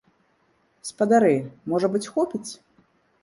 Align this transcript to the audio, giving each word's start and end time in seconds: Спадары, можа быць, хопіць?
Спадары, 0.89 1.35
можа 1.73 1.87
быць, 1.97 2.03
хопіць? 2.17 2.51